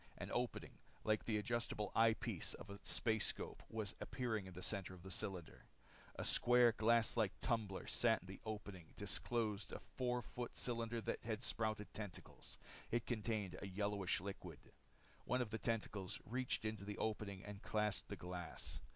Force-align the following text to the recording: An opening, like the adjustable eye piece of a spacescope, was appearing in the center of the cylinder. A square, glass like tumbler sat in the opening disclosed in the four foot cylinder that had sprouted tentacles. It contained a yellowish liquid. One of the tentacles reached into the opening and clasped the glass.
An 0.17 0.31
opening, 0.33 0.79
like 1.03 1.23
the 1.25 1.37
adjustable 1.37 1.91
eye 1.95 2.15
piece 2.15 2.55
of 2.55 2.71
a 2.71 2.79
spacescope, 2.79 3.61
was 3.69 3.93
appearing 4.01 4.47
in 4.47 4.53
the 4.55 4.63
center 4.63 4.95
of 4.95 5.03
the 5.03 5.11
cylinder. 5.11 5.63
A 6.15 6.25
square, 6.25 6.71
glass 6.71 7.15
like 7.15 7.39
tumbler 7.39 7.85
sat 7.85 8.23
in 8.23 8.27
the 8.27 8.41
opening 8.43 8.87
disclosed 8.97 9.71
in 9.71 9.75
the 9.77 9.83
four 9.97 10.23
foot 10.23 10.57
cylinder 10.57 11.01
that 11.01 11.23
had 11.23 11.43
sprouted 11.43 11.93
tentacles. 11.93 12.57
It 12.89 13.05
contained 13.05 13.59
a 13.61 13.67
yellowish 13.67 14.19
liquid. 14.19 14.57
One 15.25 15.39
of 15.39 15.51
the 15.51 15.59
tentacles 15.59 16.19
reached 16.25 16.65
into 16.65 16.83
the 16.83 16.97
opening 16.97 17.43
and 17.45 17.61
clasped 17.61 18.07
the 18.09 18.15
glass. 18.15 18.79